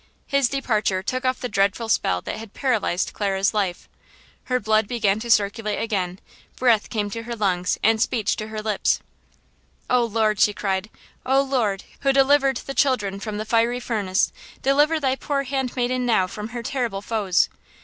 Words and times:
His 0.25 0.49
departure 0.49 1.03
took 1.03 1.25
off 1.25 1.41
the 1.41 1.47
dreadful 1.47 1.87
spell 1.87 2.21
that 2.21 2.37
had 2.37 2.55
paralyzed 2.55 3.13
Clara's 3.13 3.53
life; 3.53 3.87
her 4.45 4.59
blood 4.59 4.87
began 4.87 5.19
to 5.19 5.29
circulate 5.29 5.79
again; 5.79 6.17
breath 6.55 6.89
came 6.89 7.11
to 7.11 7.21
her 7.21 7.35
lungs 7.35 7.77
and 7.83 8.01
speech 8.01 8.35
to 8.37 8.47
her 8.47 8.63
lips. 8.63 8.99
"Oh, 9.91 10.03
Lord," 10.05 10.39
she 10.39 10.55
cried, 10.55 10.89
"oh, 11.23 11.43
Lord, 11.43 11.83
who 11.99 12.11
delivered 12.11 12.57
the 12.57 12.73
children 12.73 13.19
from 13.19 13.37
the 13.37 13.45
fiery 13.45 13.79
furnace, 13.79 14.31
deliver 14.63 14.99
thy 14.99 15.15
poor 15.15 15.43
handmaiden 15.43 16.03
now 16.03 16.25
from 16.25 16.47
her 16.47 16.63
terrible 16.63 17.03
foes!" 17.03 17.47